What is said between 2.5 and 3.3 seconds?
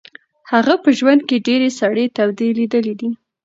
لیدلې دي.